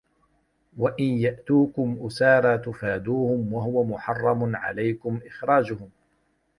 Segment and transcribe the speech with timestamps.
[0.77, 5.91] وَإِنْ يَأْتُوكُمْ أُسَارَىٰ تُفَادُوهُمْ وَهُوَ مُحَرَّمٌ عَلَيْكُمْ إِخْرَاجُهُمْ ۚ